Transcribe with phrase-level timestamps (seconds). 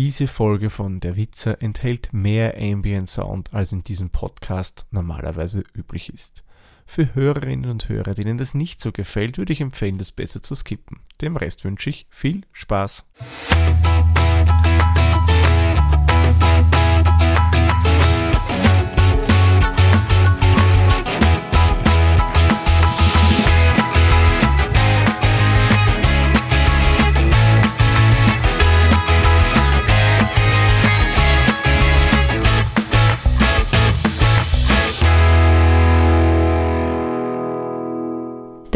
[0.00, 6.14] Diese Folge von Der Witzer enthält mehr Ambient Sound, als in diesem Podcast normalerweise üblich
[6.14, 6.44] ist.
[6.86, 10.54] Für Hörerinnen und Hörer, denen das nicht so gefällt, würde ich empfehlen, das besser zu
[10.54, 11.00] skippen.
[11.20, 13.06] Dem Rest wünsche ich viel Spaß.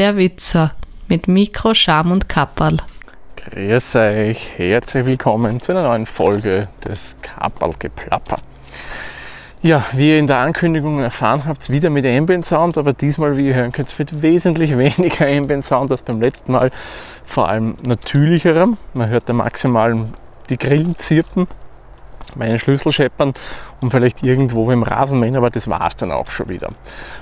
[0.03, 0.73] Der Witzer
[1.07, 2.79] mit Mikro, Scham und Kapperl.
[3.37, 8.39] Grüß euch, herzlich willkommen zu einer neuen Folge des Kapperl-Geplapper.
[9.63, 13.47] Ja, wie ihr in der Ankündigung erfahren habt, wieder mit Ambient Sound, aber diesmal, wie
[13.47, 16.73] ihr hören könnt, wird wesentlich weniger Ambient Sound als beim letzten Mal.
[17.25, 18.71] Vor allem natürlicherer.
[18.95, 20.09] Man hört da maximal
[20.49, 21.47] die Grillen zirpen
[22.37, 23.33] meinen Schlüssel scheppern
[23.81, 26.71] und vielleicht irgendwo im Rasenmähen, aber das war es dann auch schon wieder.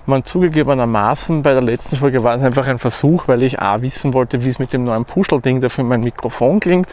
[0.06, 4.14] Man zugegebenermaßen bei der letzten Folge war es einfach ein Versuch, weil ich A wissen
[4.14, 6.88] wollte, wie es mit dem neuen Puschelding da für mein Mikrofon klingt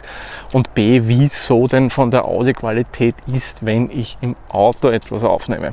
[0.52, 5.24] und B, wie es so denn von der Audioqualität ist, wenn ich im Auto etwas
[5.24, 5.72] aufnehme.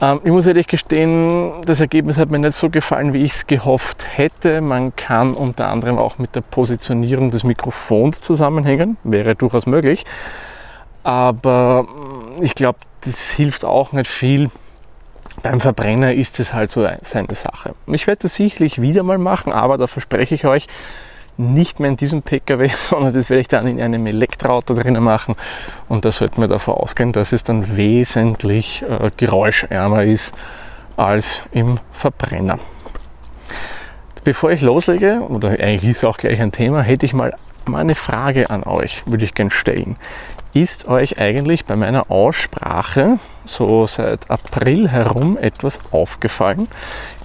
[0.00, 3.46] Ähm, ich muss ehrlich gestehen, das Ergebnis hat mir nicht so gefallen, wie ich es
[3.46, 4.60] gehofft hätte.
[4.60, 10.04] Man kann unter anderem auch mit der Positionierung des Mikrofons zusammenhängen, wäre durchaus möglich.
[11.04, 14.50] Aber mm, ich glaube, das hilft auch nicht viel.
[15.42, 17.74] Beim Verbrenner ist es halt so seine Sache.
[17.86, 20.66] Ich werde das sicherlich wieder mal machen, aber da verspreche ich euch,
[21.36, 25.34] nicht mehr in diesem Pkw, sondern das werde ich dann in einem Elektroauto drinnen machen.
[25.88, 30.34] Und da sollten wir davon ausgehen, dass es dann wesentlich äh, geräuschärmer ist
[30.96, 32.58] als im Verbrenner.
[34.22, 37.34] Bevor ich loslege, oder eigentlich ist auch gleich ein Thema, hätte ich mal,
[37.66, 39.96] mal eine Frage an euch, würde ich gerne stellen.
[40.54, 46.68] Ist euch eigentlich bei meiner Aussprache so seit April herum etwas aufgefallen?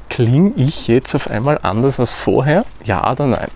[0.09, 2.65] Klinge ich jetzt auf einmal anders als vorher?
[2.83, 3.51] Ja oder nein?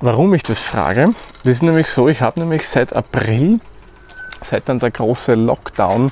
[0.00, 1.14] Warum ich das frage?
[1.44, 3.60] Das ist nämlich so, ich habe nämlich seit April,
[4.42, 6.10] seit dann der große Lockdown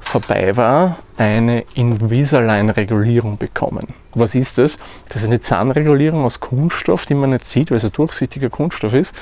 [0.00, 3.88] vorbei war, eine Invisalign-Regulierung bekommen.
[4.14, 4.78] Was ist das?
[5.08, 8.92] Das ist eine Zahnregulierung aus Kunststoff, die man nicht sieht, weil es ein durchsichtiger Kunststoff
[8.92, 9.16] ist.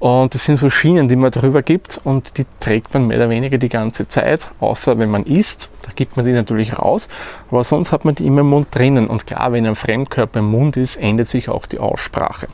[0.00, 3.28] Und das sind so Schienen, die man drüber gibt und die trägt man mehr oder
[3.28, 7.10] weniger die ganze Zeit, außer wenn man isst, da gibt man die natürlich raus,
[7.50, 9.08] aber sonst hat man die immer im Mund drinnen.
[9.08, 12.48] Und klar, wenn ein Fremdkörper im Mund ist, ändert sich auch die Aussprache.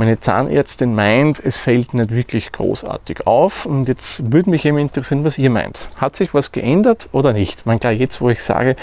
[0.00, 5.24] Meine Zahnärztin meint, es fällt nicht wirklich großartig auf und jetzt würde mich eben interessieren,
[5.24, 5.80] was ihr meint.
[5.96, 7.66] Hat sich was geändert oder nicht?
[7.66, 8.76] Man klar, jetzt wo ich sage,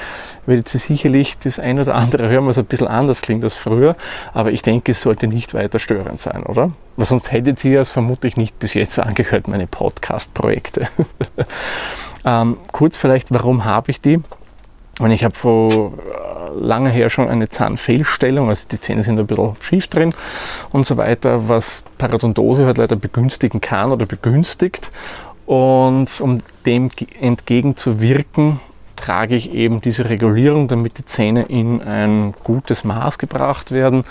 [0.46, 3.96] werdet ihr sicherlich das ein oder andere hören, was ein bisschen anders klingt als früher,
[4.34, 6.72] aber ich denke, es sollte nicht weiter störend sein, oder?
[6.98, 10.90] Weil sonst hättet ihr es vermutlich nicht bis jetzt angehört, meine Podcast-Projekte.
[12.26, 14.20] ähm, kurz vielleicht, warum habe ich die?
[15.00, 15.94] Und ich habe vor
[16.56, 20.14] lange her schon eine Zahnfehlstellung, also die Zähne sind ein bisschen schief drin
[20.72, 24.90] und so weiter, was Parodontose halt leider begünstigen kann oder begünstigt.
[25.46, 26.90] Und um dem
[27.20, 28.62] entgegenzuwirken,
[28.96, 34.06] trage ich eben diese Regulierung, damit die Zähne in ein gutes Maß gebracht werden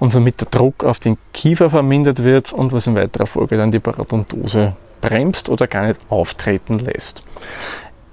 [0.00, 3.70] und somit der Druck auf den Kiefer vermindert wird und was in weiterer Folge dann
[3.70, 7.22] die Parodontose bremst oder gar nicht auftreten lässt.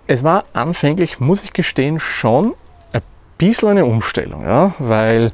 [0.08, 2.54] Es war anfänglich, muss ich gestehen, schon
[3.38, 5.32] bisschen eine Umstellung, ja, weil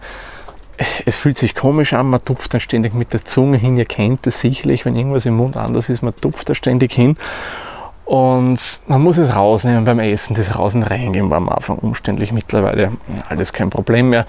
[1.05, 4.25] es fühlt sich komisch an, man tupft dann ständig mit der Zunge hin, ihr kennt
[4.25, 7.17] es sicherlich, wenn irgendwas im Mund anders ist, man tupft da ständig hin
[8.11, 12.33] und man muss es rausnehmen beim Essen, das Raus- und Reingehen war am Anfang umständlich,
[12.33, 12.91] mittlerweile
[13.29, 14.25] alles kein Problem mehr.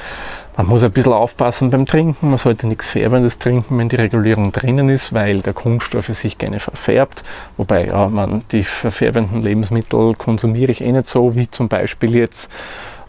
[0.57, 4.53] Man muss ein bisschen aufpassen beim Trinken, man sollte nichts Färbendes trinken, wenn die Regulierung
[4.53, 7.25] drinnen ist, weil der Kunststoff sich gerne verfärbt.
[7.57, 12.49] Wobei, ja, man, die verfärbenden Lebensmittel konsumiere ich eh nicht so, wie zum Beispiel jetzt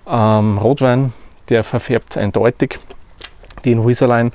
[0.10, 1.14] ähm, Rotwein,
[1.50, 2.80] der verfärbt eindeutig,
[3.64, 4.32] die in.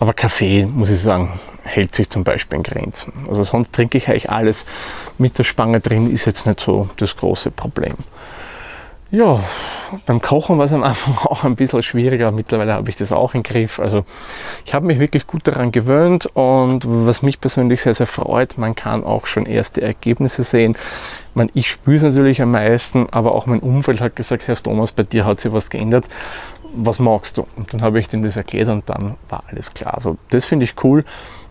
[0.00, 3.12] Aber Kaffee, muss ich sagen, hält sich zum Beispiel in Grenzen.
[3.28, 4.64] Also sonst trinke ich eigentlich alles
[5.18, 7.96] mit der Spange drin, ist jetzt nicht so das große Problem.
[9.12, 9.42] Ja,
[10.06, 12.30] beim Kochen war es am Anfang auch ein bisschen schwieriger.
[12.30, 13.78] Mittlerweile habe ich das auch im Griff.
[13.78, 14.04] Also
[14.64, 18.74] ich habe mich wirklich gut daran gewöhnt und was mich persönlich sehr, sehr freut, man
[18.74, 20.76] kann auch schon erste Ergebnisse sehen.
[21.30, 24.56] Ich, meine, ich spüre es natürlich am meisten, aber auch mein Umfeld hat gesagt, Herr
[24.56, 26.06] Thomas, bei dir hat sich was geändert.
[26.74, 27.46] Was magst du?
[27.56, 29.94] Und dann habe ich dem das erklärt und dann war alles klar.
[29.94, 31.04] Also das finde ich cool,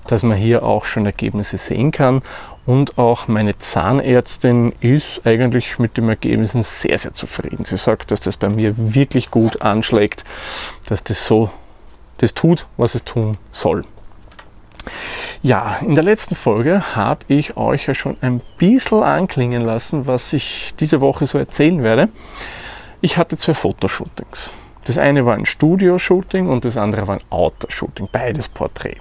[0.07, 2.21] dass man hier auch schon Ergebnisse sehen kann
[2.69, 7.66] und auch meine Zahnärztin ist eigentlich mit dem Ergebnissen sehr, sehr zufrieden.
[7.66, 10.24] Sie sagt, dass das bei mir wirklich gut anschlägt,
[10.86, 11.50] dass das so
[12.19, 13.86] das tut, was es tun soll.
[15.42, 20.31] Ja, in der letzten Folge habe ich euch ja schon ein bisschen anklingen lassen, was
[20.33, 22.10] ich diese Woche so erzählen werde.
[23.01, 24.54] Ich hatte zwei Fotoshootings.
[24.89, 28.97] Das eine war ein Studio-Shooting und das andere war ein Outdoor-Shooting, beides Porträt.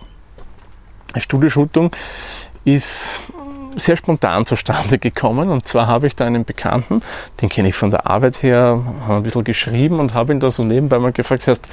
[1.14, 1.92] Ein Studioshooting
[2.66, 3.22] ist
[3.74, 5.48] sehr spontan zustande gekommen.
[5.48, 7.00] Und zwar habe ich da einen Bekannten,
[7.40, 10.50] den kenne ich von der Arbeit her, haben ein bisschen geschrieben und habe ihn da
[10.50, 11.66] so nebenbei mal gefragt, hast,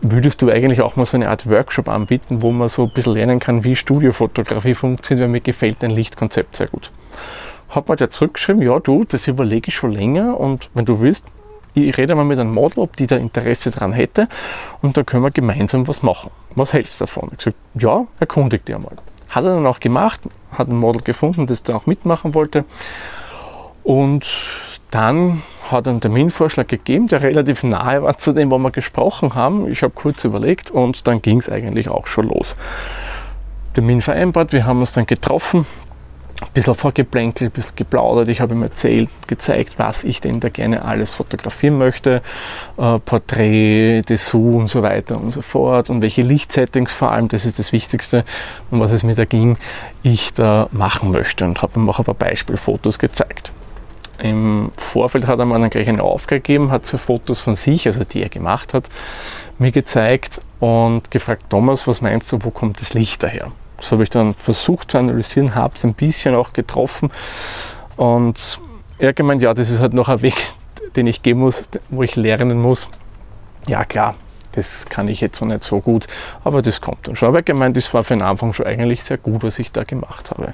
[0.00, 3.12] würdest du eigentlich auch mal so eine Art Workshop anbieten, wo man so ein bisschen
[3.12, 6.90] lernen kann, wie Studiofotografie funktioniert, weil mir gefällt dein Lichtkonzept sehr gut.
[7.68, 11.26] Hat mir der zurückgeschrieben, ja du, das überlege ich schon länger und wenn du willst,
[11.74, 14.28] ich rede mal mit einem Model, ob die da Interesse dran hätte
[14.82, 16.30] und da können wir gemeinsam was machen.
[16.54, 17.30] Was hältst du davon?
[17.32, 18.96] Ich gesagt, ja, erkundig dir mal.
[19.28, 20.20] Hat er dann auch gemacht,
[20.52, 22.64] hat ein Model gefunden, das da auch mitmachen wollte.
[23.82, 24.26] Und
[24.90, 29.34] dann hat er einen Terminvorschlag gegeben, der relativ nahe war zu dem, wo wir gesprochen
[29.34, 29.66] haben.
[29.70, 32.54] Ich habe kurz überlegt und dann ging es eigentlich auch schon los.
[33.74, 35.66] Termin vereinbart, wir haben uns dann getroffen,
[36.40, 38.28] ein bisschen vorgeplänkelt, ein bisschen geplaudert.
[38.28, 42.22] Ich habe ihm erzählt, gezeigt, was ich denn da gerne alles fotografieren möchte.
[42.76, 45.90] Äh, Porträt, Dessous und so weiter und so fort.
[45.90, 48.24] Und welche Lichtsettings vor allem, das ist das Wichtigste,
[48.70, 49.56] um was es mir da ging,
[50.02, 51.44] ich da machen möchte.
[51.44, 53.52] Und habe ihm auch ein paar Beispielfotos gezeigt.
[54.18, 57.86] Im Vorfeld hat er mir dann gleich eine Aufgabe gegeben, hat so Fotos von sich,
[57.86, 58.88] also die er gemacht hat,
[59.58, 63.50] mir gezeigt und gefragt, Thomas, was meinst du, wo kommt das Licht daher?
[63.84, 67.10] Das habe ich dann versucht zu analysieren, habe es ein bisschen auch getroffen
[67.96, 68.58] und
[68.98, 70.54] er gemeint, ja, das ist halt noch ein Weg,
[70.96, 72.88] den ich gehen muss, wo ich lernen muss.
[73.68, 74.14] Ja klar,
[74.52, 76.06] das kann ich jetzt noch nicht so gut,
[76.44, 77.28] aber das kommt dann schon.
[77.28, 79.84] Aber er gemeint, das war für den Anfang schon eigentlich sehr gut, was ich da
[79.84, 80.52] gemacht habe.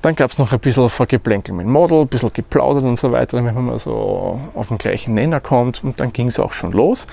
[0.00, 3.12] Dann gab es noch ein bisschen Vorgeplänkel mit dem Model, ein bisschen geplaudert und so
[3.12, 5.84] weiter, damit man mal so auf den gleichen Nenner kommt.
[5.84, 7.06] Und dann ging es auch schon los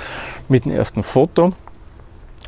[0.48, 1.52] mit dem ersten Foto.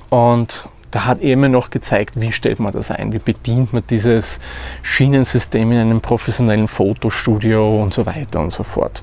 [0.09, 3.83] Und da hat er mir noch gezeigt, wie stellt man das ein, wie bedient man
[3.89, 4.39] dieses
[4.83, 9.01] Schienensystem in einem professionellen Fotostudio und so weiter und so fort.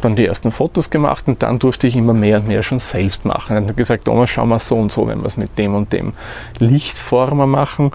[0.00, 3.24] Dann die ersten Fotos gemacht und dann durfte ich immer mehr und mehr schon selbst
[3.24, 3.56] machen.
[3.56, 5.92] Er hat gesagt, Thomas, schau mal so und so, wenn wir es mit dem und
[5.92, 6.12] dem
[6.58, 7.92] Lichtformer machen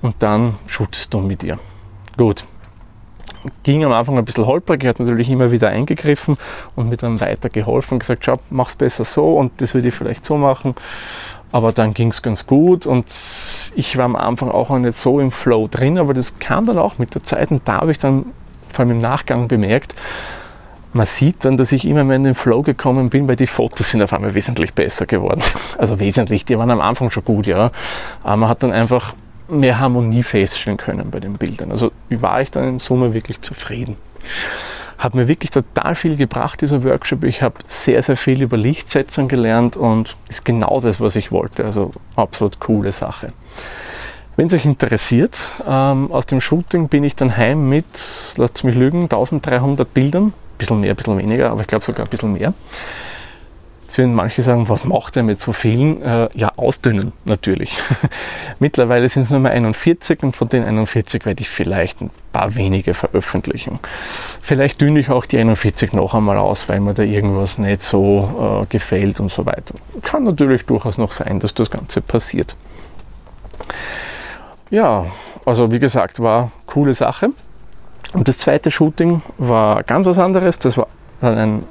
[0.00, 1.58] und dann shootest du mit ihr.
[2.16, 2.44] Gut,
[3.62, 6.36] ging am Anfang ein bisschen holprig, hat natürlich immer wieder eingegriffen
[6.76, 9.94] und mir dann weiter geholfen und gesagt, schau, mach's besser so und das würde ich
[9.94, 10.74] vielleicht so machen.
[11.52, 13.06] Aber dann ging es ganz gut und
[13.74, 16.78] ich war am Anfang auch noch nicht so im Flow drin, aber das kam dann
[16.78, 18.26] auch mit der Zeit und da habe ich dann
[18.68, 19.94] vor allem im Nachgang bemerkt,
[20.92, 23.90] man sieht dann, dass ich immer mehr in den Flow gekommen bin, weil die Fotos
[23.90, 25.42] sind auf einmal wesentlich besser geworden.
[25.78, 27.70] Also wesentlich, die waren am Anfang schon gut, ja.
[28.22, 29.14] Aber man hat dann einfach
[29.48, 31.72] mehr Harmonie feststellen können bei den Bildern.
[31.72, 33.96] Also war ich dann in Summe wirklich zufrieden
[35.00, 37.24] hat mir wirklich total viel gebracht, dieser Workshop.
[37.24, 41.64] Ich habe sehr, sehr viel über Lichtsetzung gelernt und ist genau das, was ich wollte.
[41.64, 43.32] Also absolut coole Sache.
[44.36, 45.36] Wenn es euch interessiert,
[45.66, 47.86] ähm, aus dem Shooting bin ich dann heim mit,
[48.36, 50.24] lasst mich lügen, 1300 Bildern.
[50.24, 52.52] Ein bisschen mehr, ein bisschen weniger, aber ich glaube sogar ein bisschen mehr.
[54.00, 56.00] Werden manche sagen, was macht er mit so vielen?
[56.00, 57.76] Äh, ja, ausdünnen natürlich.
[58.58, 62.54] Mittlerweile sind es nur mehr 41 und von den 41 werde ich vielleicht ein paar
[62.54, 63.78] wenige veröffentlichen.
[64.40, 68.62] Vielleicht dünne ich auch die 41 noch einmal aus, weil mir da irgendwas nicht so
[68.62, 69.74] äh, gefällt und so weiter.
[70.00, 72.56] Kann natürlich durchaus noch sein, dass das Ganze passiert.
[74.70, 75.04] Ja,
[75.44, 77.34] also wie gesagt, war coole Sache.
[78.14, 80.58] Und das zweite Shooting war ganz was anderes.
[80.58, 80.86] Das war
[81.20, 81.64] ein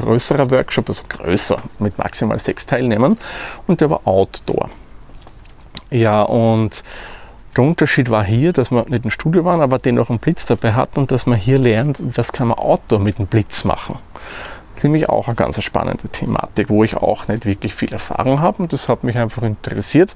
[0.00, 3.18] größerer Workshop, also größer, mit maximal sechs Teilnehmern
[3.66, 4.70] und der war Outdoor.
[5.90, 6.82] Ja, und
[7.56, 10.72] der Unterschied war hier, dass wir nicht im Studio waren, aber dennoch einen Blitz dabei
[10.74, 13.98] hatten und dass man hier lernt, was kann man Outdoor mit dem Blitz machen.
[14.82, 18.72] Nämlich auch eine ganz spannende Thematik, wo ich auch nicht wirklich viel Erfahrung habe und
[18.72, 20.14] das hat mich einfach interessiert.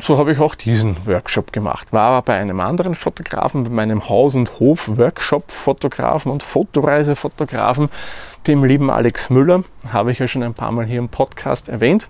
[0.00, 1.92] So habe ich auch diesen Workshop gemacht.
[1.92, 7.90] War aber bei einem anderen Fotografen, bei meinem Haus- und Hof-Workshop-Fotografen und Fotoreisefotografen,
[8.46, 12.08] dem lieben Alex Müller, habe ich ja schon ein paar Mal hier im Podcast erwähnt.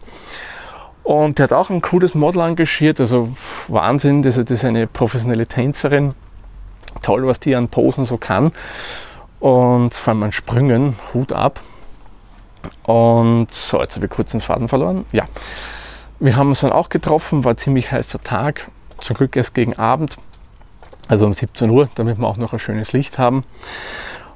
[1.03, 3.35] Und der hat auch ein cooles Model engagiert, also
[3.69, 6.15] Wahnsinn, das ist eine professionelle Tänzerin.
[7.03, 8.53] Toll, was die an Posen so kann.
[9.41, 11.61] Und vor allem an Sprüngen, Hut ab.
[12.85, 15.05] Und so, jetzt habe ich kurz den Faden verloren.
[15.13, 15.27] Ja,
[16.21, 18.71] wir haben uns dann auch getroffen, war ziemlich heißer Tag,
[19.01, 20.19] zum Glück erst gegen Abend,
[21.09, 23.43] also um 17 Uhr, damit wir auch noch ein schönes Licht haben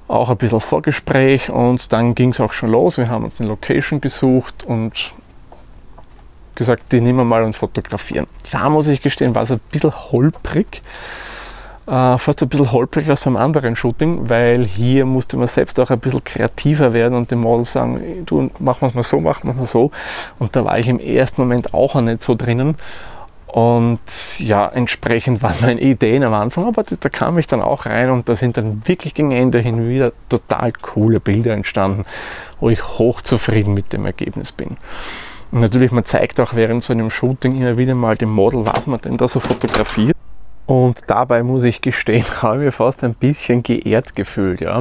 [0.08, 2.98] auch ein bisschen Vorgespräch und dann ging es auch schon los.
[2.98, 5.12] Wir haben uns eine Location gesucht und
[6.54, 8.26] gesagt, die nehmen wir mal und fotografieren.
[8.50, 10.82] Da muss ich gestehen, war es ein bisschen holprig.
[11.86, 15.90] Äh, fast ein bisschen holprig was beim anderen Shooting, weil hier musste man selbst auch
[15.90, 19.44] ein bisschen kreativer werden und dem Model sagen, du, machen wir es mal so, machen
[19.44, 19.90] wir es mal so.
[20.40, 22.76] Und da war ich im ersten Moment auch nicht so drinnen.
[23.56, 24.00] Und
[24.36, 28.28] ja, entsprechend waren meine Ideen am Anfang, aber da kam ich dann auch rein und
[28.28, 32.04] da sind dann wirklich gegen Ende hin wieder total coole Bilder entstanden,
[32.60, 34.76] wo ich hochzufrieden mit dem Ergebnis bin.
[35.50, 38.86] Und natürlich, man zeigt auch während so einem Shooting immer wieder mal dem Model, was
[38.86, 40.18] man denn da so fotografiert.
[40.66, 44.60] Und dabei muss ich gestehen, habe ich mich fast ein bisschen geehrt gefühlt.
[44.60, 44.80] Ja.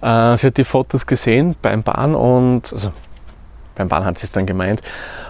[0.00, 2.92] Äh, sie hat die Fotos gesehen beim Bahn und, also
[3.74, 4.80] beim Bahn hat sie es dann gemeint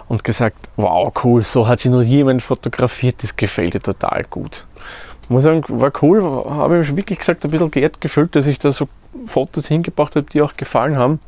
[0.09, 4.65] und gesagt, wow, cool, so hat sie noch jemand fotografiert, das gefällt ihr total gut.
[5.23, 8.59] Ich muss sagen, war cool, habe ich wirklich gesagt, ein bisschen geehrt gefühlt, dass ich
[8.59, 8.89] da so
[9.27, 11.21] Fotos hingebracht habe, die auch gefallen haben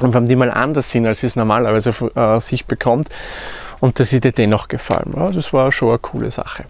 [0.00, 3.10] und vor allem die mal anders sind, als es normalerweise äh, sich bekommt
[3.80, 5.12] und dass sie dir dennoch gefallen.
[5.14, 6.64] Ja, das war schon eine coole Sache.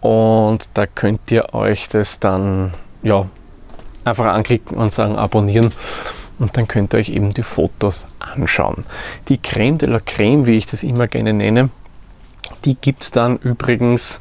[0.01, 3.25] und da könnt ihr euch das dann ja,
[4.03, 5.71] einfach anklicken und sagen abonnieren
[6.39, 8.85] und dann könnt ihr euch eben die Fotos anschauen.
[9.29, 11.69] Die Creme de la Creme, wie ich das immer gerne nenne,
[12.65, 14.19] die gibt es dann übrigens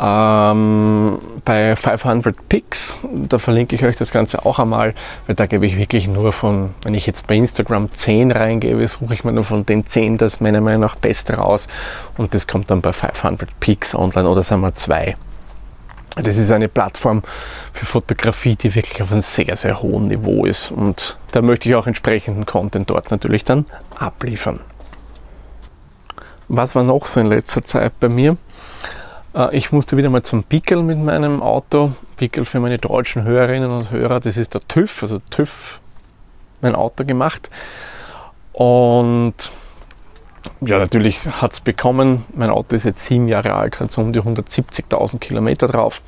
[0.00, 2.96] ähm, bei 500 Picks.
[3.02, 4.94] Da verlinke ich euch das Ganze auch einmal,
[5.26, 9.14] weil da gebe ich wirklich nur von, wenn ich jetzt bei Instagram 10 reingebe, suche
[9.14, 11.68] ich mir nur von den 10 das meiner Meinung nach Beste raus
[12.16, 15.16] und das kommt dann bei 500 Picks online oder sagen wir 2.
[16.16, 17.22] Das ist eine Plattform
[17.72, 20.70] für Fotografie, die wirklich auf einem sehr, sehr hohen Niveau ist.
[20.70, 23.64] Und da möchte ich auch entsprechenden Content dort natürlich dann
[23.96, 24.60] abliefern.
[26.48, 28.36] Was war noch so in letzter Zeit bei mir?
[29.34, 31.92] Äh, ich musste wieder mal zum Pickel mit meinem Auto.
[32.16, 35.78] Pickel für meine deutschen Hörerinnen und Hörer, das ist der TÜV, also TÜV
[36.60, 37.48] mein Auto gemacht.
[38.52, 39.52] Und
[40.60, 42.24] ja, natürlich hat es bekommen.
[42.34, 46.02] Mein Auto ist jetzt sieben Jahre alt, hat so um die 170.000 Kilometer drauf.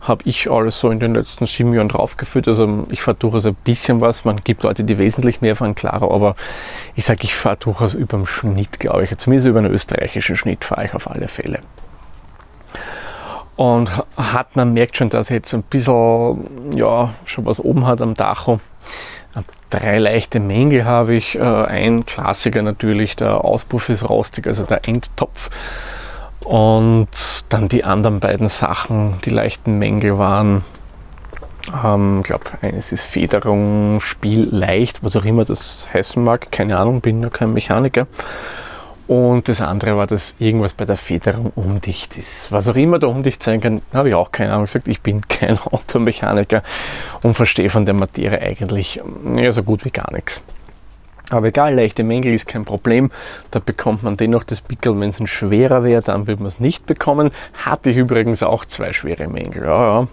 [0.00, 2.48] Habe ich alles so in den letzten sieben Jahren draufgeführt.
[2.48, 4.24] Also ich fahre durchaus ein bisschen was.
[4.24, 6.10] Man gibt Leute, die wesentlich mehr fahren, klarer.
[6.10, 6.34] Aber
[6.94, 9.16] ich sage, ich fahre durchaus über dem Schnitt, glaube ich.
[9.18, 11.60] Zumindest über einen österreichischen Schnitt fahre ich auf alle Fälle.
[13.56, 18.00] Und hat, man merkt schon, dass er jetzt ein bisschen, ja, schon was oben hat
[18.00, 18.58] am Dacho.
[19.70, 21.36] Drei leichte Mängel habe ich.
[21.36, 25.50] Äh, ein Klassiker natürlich, der Auspuff ist rostig, also der Endtopf.
[26.44, 27.08] Und
[27.48, 30.64] dann die anderen beiden Sachen, die leichten Mängel waren,
[31.84, 36.78] ähm, ich glaube, eines ist Federung, Spiel leicht, was auch immer das heißen mag, keine
[36.78, 38.06] Ahnung, bin ja kein Mechaniker.
[39.10, 42.52] Und das andere war, dass irgendwas bei der Federung undicht ist.
[42.52, 44.86] Was auch immer da undicht sein kann, habe ich auch keine Ahnung gesagt.
[44.86, 46.62] Ich bin kein Automechaniker
[47.22, 49.00] und verstehe von der Materie eigentlich
[49.34, 50.40] ja, so gut wie gar nichts.
[51.30, 53.10] Aber egal, leichte Mängel ist kein Problem.
[53.50, 55.00] Da bekommt man dennoch das Pickel.
[55.00, 57.32] Wenn es ein schwerer wäre, dann würde man es nicht bekommen.
[57.54, 59.64] Hatte ich übrigens auch zwei schwere Mängel.
[59.64, 60.06] Ja,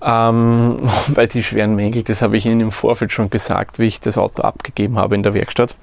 [0.00, 0.28] ja.
[0.30, 4.00] Ähm, bei die schweren Mängel, das habe ich Ihnen im Vorfeld schon gesagt, wie ich
[4.00, 5.76] das Auto abgegeben habe in der Werkstatt.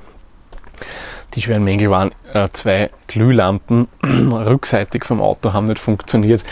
[1.36, 6.44] Die schweren Mängel waren äh, zwei Glühlampen rückseitig vom Auto haben nicht funktioniert.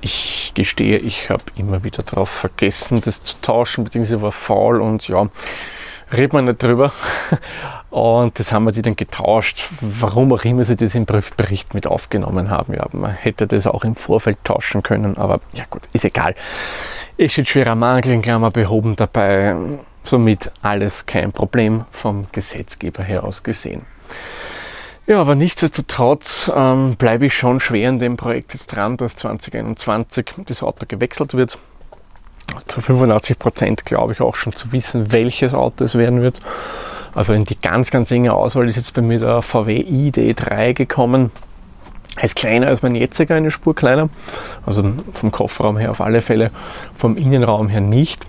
[0.00, 5.06] Ich gestehe, ich habe immer wieder darauf vergessen, das zu tauschen, beziehungsweise war faul und
[5.06, 5.28] ja,
[6.12, 6.92] redet man nicht drüber.
[7.90, 9.68] Und das haben wir die dann getauscht.
[9.82, 12.72] Warum auch immer sie das im Prüfbericht mit aufgenommen haben.
[12.72, 16.34] Ja, man hätte das auch im Vorfeld tauschen können, aber ja gut, ist egal.
[17.18, 19.54] Es steht schwerer Mangel in Klammer behoben dabei.
[20.04, 23.82] somit alles kein Problem vom Gesetzgeber her aus gesehen.
[25.06, 30.26] Ja, aber nichtsdestotrotz ähm, bleibe ich schon schwer in dem Projekt jetzt dran, dass 2021
[30.46, 31.58] das Auto gewechselt wird.
[32.66, 36.38] Zu 85 Prozent glaube ich auch schon zu wissen, welches Auto es werden wird.
[37.14, 41.30] Also in die ganz, ganz enge Auswahl ist jetzt bei mir der VW ID3 gekommen.
[42.16, 44.08] Er ist kleiner als mein jetziger, eine Spur kleiner.
[44.66, 46.50] Also vom Kofferraum her auf alle Fälle,
[46.94, 48.26] vom Innenraum her nicht.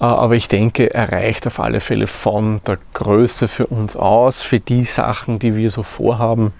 [0.00, 4.42] Äh, aber ich denke, er reicht auf alle Fälle von der Größe für uns aus,
[4.42, 6.52] für die Sachen, die wir so vorhaben,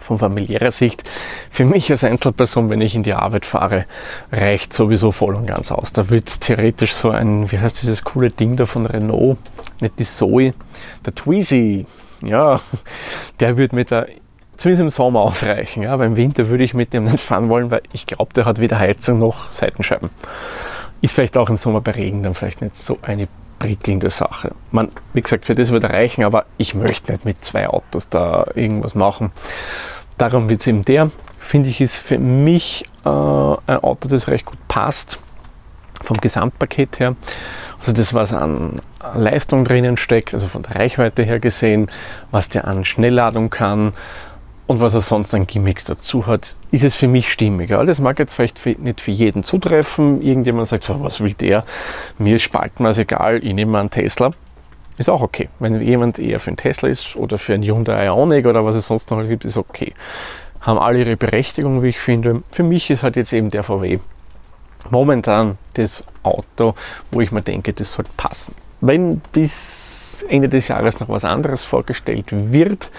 [0.00, 1.10] von familiärer Sicht.
[1.50, 3.86] Für mich als Einzelperson, wenn ich in die Arbeit fahre,
[4.30, 5.92] reicht sowieso voll und ganz aus.
[5.92, 9.38] Da wird theoretisch so ein, wie heißt dieses coole Ding da von Renault,
[9.80, 10.54] nicht die Zoe,
[11.04, 11.86] der Tweezy,
[12.22, 12.60] ja,
[13.40, 14.06] der wird mit der
[14.56, 15.82] zumindest im Sommer ausreichen.
[15.82, 18.44] Ja, aber im Winter würde ich mit dem nicht fahren wollen, weil ich glaube, der
[18.44, 20.10] hat weder Heizung noch Seitenscheiben.
[21.00, 24.52] Ist vielleicht auch im Sommer bei Regen dann vielleicht nicht so eine prickelnde Sache.
[24.70, 28.46] Man, wie gesagt, für das würde reichen, aber ich möchte nicht mit zwei Autos da
[28.54, 29.32] irgendwas machen.
[30.18, 31.10] Darum wird es eben der.
[31.38, 35.18] Finde ich, ist für mich äh, ein Auto, das recht gut passt,
[36.02, 37.16] vom Gesamtpaket her.
[37.80, 38.80] Also das, was an
[39.14, 41.90] Leistung drinnen steckt, also von der Reichweite her gesehen,
[42.30, 43.92] was der an Schnellladung kann,
[44.66, 47.70] und was er sonst an Gimmicks dazu hat, ist es für mich stimmig.
[47.70, 50.20] Das mag jetzt vielleicht nicht für jeden zutreffen.
[50.20, 51.64] Irgendjemand sagt, was will der?
[52.18, 54.32] Mir ist spaltenweise egal, ich nehme mal einen Tesla.
[54.98, 55.48] Ist auch okay.
[55.58, 58.86] Wenn jemand eher für einen Tesla ist oder für einen Hyundai Ioniq oder was es
[58.86, 59.92] sonst noch gibt, ist okay.
[60.60, 62.42] Haben alle ihre Berechtigung, wie ich finde.
[62.50, 63.98] Für mich ist halt jetzt eben der VW
[64.90, 66.74] momentan das Auto,
[67.10, 68.54] wo ich mir denke, das sollte passen.
[68.80, 72.90] Wenn bis Ende des Jahres noch was anderes vorgestellt wird,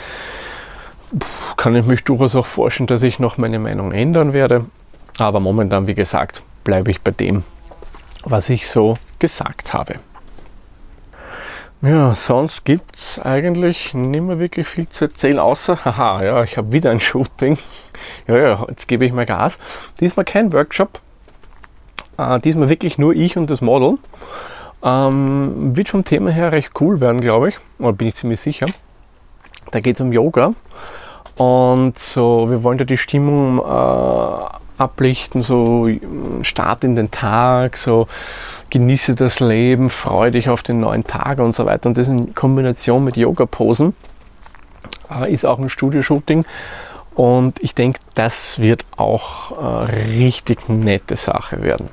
[1.55, 4.65] kann ich mich durchaus auch vorstellen, dass ich noch meine Meinung ändern werde.
[5.17, 7.43] Aber momentan, wie gesagt, bleibe ich bei dem,
[8.23, 9.95] was ich so gesagt habe.
[11.81, 16.57] Ja, sonst gibt es eigentlich nicht mehr wirklich viel zu erzählen, außer, haha, ja, ich
[16.57, 17.57] habe wieder ein Shooting.
[18.27, 19.59] Ja, ja, jetzt gebe ich mal Gas.
[19.99, 20.99] Diesmal kein Workshop.
[22.17, 23.97] Äh, diesmal wirklich nur ich und das Model.
[24.83, 27.57] Ähm, wird vom Thema her recht cool werden, glaube ich.
[27.79, 28.67] Oder bin ich ziemlich sicher.
[29.71, 30.53] Da geht es um Yoga.
[31.37, 35.87] Und so, wir wollen da die Stimmung äh, ablichten, so
[36.41, 38.07] Start in den Tag, so
[38.69, 41.89] genieße das Leben, freue dich auf den neuen Tag und so weiter.
[41.89, 43.93] Und das in Kombination mit Yoga-Posen
[45.11, 46.45] äh, ist auch ein Studioshooting.
[47.13, 51.89] Und ich denke, das wird auch äh, richtig nette Sache werden.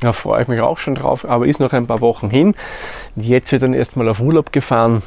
[0.00, 2.54] Da freue ich mich auch schon drauf, aber ist noch ein paar Wochen hin.
[3.16, 5.02] Jetzt wird dann erstmal auf Urlaub gefahren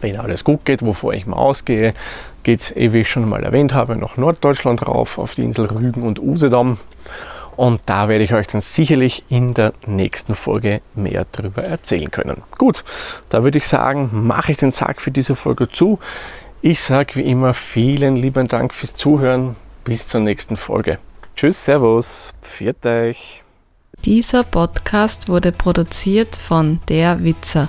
[0.00, 1.94] wenn alles gut geht, wovor ich mal ausgehe,
[2.42, 5.66] geht es, eh, wie ich schon mal erwähnt habe, nach Norddeutschland rauf, auf die Insel
[5.66, 6.78] Rügen und Usedom.
[7.56, 12.42] Und da werde ich euch dann sicherlich in der nächsten Folge mehr darüber erzählen können.
[12.58, 12.84] Gut,
[13.30, 15.98] da würde ich sagen, mache ich den Sack für diese Folge zu.
[16.60, 19.56] Ich sage wie immer vielen lieben Dank fürs Zuhören.
[19.84, 20.98] Bis zur nächsten Folge.
[21.34, 23.42] Tschüss, Servus, pfiat euch.
[24.04, 27.68] Dieser Podcast wurde produziert von Der Witzer